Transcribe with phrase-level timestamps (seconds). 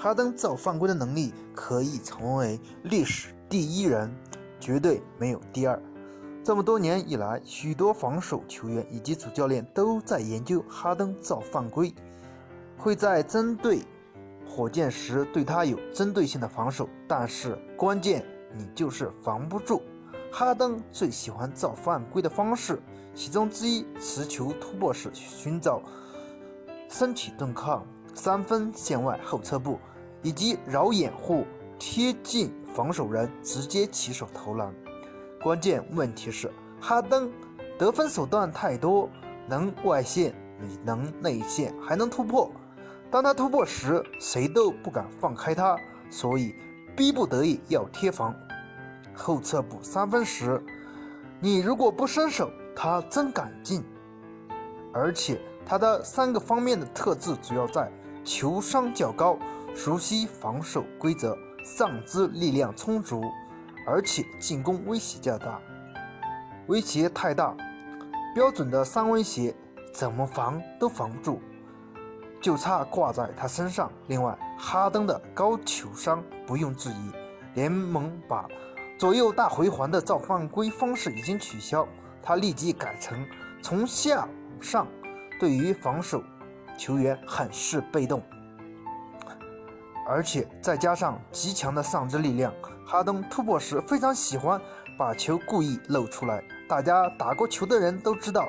[0.00, 4.08] 哈登造犯规的能力可以成为历史第一人，
[4.60, 5.82] 绝对没有第二。
[6.44, 11.92] 这么多年以来，许多防守球员以及主教练都在研究哈登造犯规，
[12.78, 13.82] 会在针对
[14.48, 18.24] 火箭时对他有针对性的防守，但是关键
[18.56, 19.82] 你就是防不住。
[20.30, 22.80] 哈登最喜欢造犯规的方式，
[23.16, 25.82] 其中之一持球突破时寻找
[26.88, 27.84] 身体对抗。
[28.18, 29.78] 三分线外后撤步，
[30.22, 31.46] 以及绕掩护
[31.78, 34.74] 贴近防守人直接起手投篮。
[35.40, 36.50] 关键问题是，
[36.80, 37.30] 哈登
[37.78, 39.08] 得分手段太多，
[39.46, 42.50] 能外线，你能内线，还能突破。
[43.08, 45.78] 当他突破时，谁都不敢放开他，
[46.10, 46.56] 所以
[46.96, 48.34] 逼不得已要贴防。
[49.14, 50.60] 后撤步三分时，
[51.38, 53.84] 你如果不伸手，他真敢进。
[54.92, 57.88] 而且他的三个方面的特质主要在。
[58.28, 59.38] 球商较高，
[59.74, 61.34] 熟悉防守规则，
[61.64, 63.22] 上肢力量充足，
[63.86, 65.58] 而且进攻威胁较大。
[66.66, 67.56] 威胁太大，
[68.34, 69.54] 标准的三威胁
[69.94, 71.40] 怎么防都防不住，
[72.38, 73.90] 就差挂在他身上。
[74.08, 77.10] 另外，哈登的高球商不用质疑，
[77.54, 78.46] 联盟把
[78.98, 81.88] 左右大回环的造犯规方式已经取消，
[82.22, 83.26] 他立即改成
[83.62, 84.28] 从下往
[84.60, 84.86] 上，
[85.40, 86.22] 对于防守。
[86.78, 88.22] 球员很是被动，
[90.06, 92.54] 而且再加上极强的上肢力量，
[92.86, 94.58] 哈登突破时非常喜欢
[94.96, 96.42] 把球故意露出来。
[96.68, 98.48] 大家打过球的人都知道，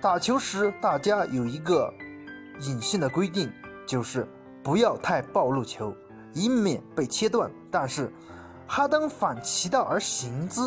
[0.00, 1.92] 打球时大家有一个
[2.60, 3.52] 隐性的规定，
[3.84, 4.26] 就是
[4.62, 5.92] 不要太暴露球，
[6.32, 7.50] 以免被切断。
[7.72, 8.12] 但是
[8.68, 10.60] 哈登反其道而行之，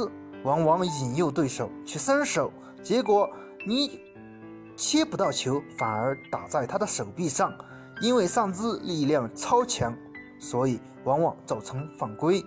[0.44, 2.52] 往往引诱对手去伸手，
[2.84, 3.30] 结果
[3.66, 4.02] 你。
[4.76, 7.54] 切不到球，反而打在他的手臂上，
[8.02, 9.96] 因为上肢力量超强，
[10.40, 12.44] 所以往往造成犯规。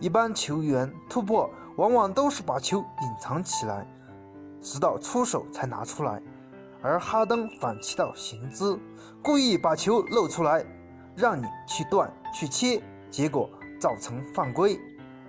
[0.00, 3.86] 一般球员突破往往都是把球隐藏起来，
[4.60, 6.22] 直到出手才拿出来，
[6.82, 8.78] 而哈登反其道行之，
[9.22, 10.64] 故意把球露出来，
[11.14, 13.48] 让你去断去切，结果
[13.80, 14.78] 造成犯规。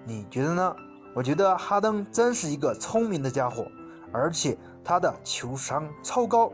[0.05, 0.75] 你觉得呢？
[1.15, 3.65] 我觉得哈登真是一个聪明的家伙。
[4.11, 6.51] 而且他的球商超高，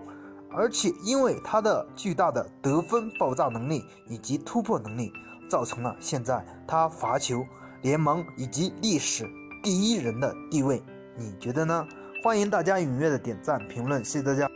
[0.52, 5.12] 而且因为他的巨大的得分爆炸能力以及突破能力，
[5.50, 7.46] 造成了现在他罚球
[7.82, 9.30] 联盟以及历史
[9.62, 10.82] 第一人的地位。
[11.16, 11.88] 你觉得呢？
[12.24, 14.50] 欢迎大家踊跃的点赞评论，谢谢大家。